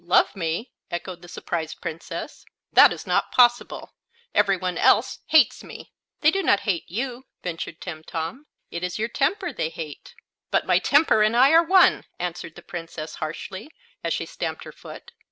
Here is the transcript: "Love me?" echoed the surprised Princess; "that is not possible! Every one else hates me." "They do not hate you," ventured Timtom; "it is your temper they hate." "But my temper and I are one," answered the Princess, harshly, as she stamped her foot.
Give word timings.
"Love 0.03 0.35
me?" 0.35 0.71
echoed 0.89 1.21
the 1.21 1.27
surprised 1.27 1.79
Princess; 1.79 2.43
"that 2.73 2.91
is 2.91 3.05
not 3.05 3.31
possible! 3.31 3.93
Every 4.33 4.57
one 4.57 4.75
else 4.75 5.19
hates 5.27 5.63
me." 5.63 5.91
"They 6.21 6.31
do 6.31 6.41
not 6.41 6.61
hate 6.61 6.89
you," 6.89 7.25
ventured 7.43 7.79
Timtom; 7.79 8.47
"it 8.71 8.83
is 8.83 8.97
your 8.97 9.09
temper 9.09 9.53
they 9.53 9.69
hate." 9.69 10.15
"But 10.49 10.65
my 10.65 10.79
temper 10.79 11.21
and 11.21 11.37
I 11.37 11.51
are 11.51 11.61
one," 11.63 12.03
answered 12.17 12.55
the 12.55 12.63
Princess, 12.63 13.13
harshly, 13.21 13.69
as 14.03 14.11
she 14.11 14.25
stamped 14.25 14.63
her 14.63 14.71
foot. 14.71 15.11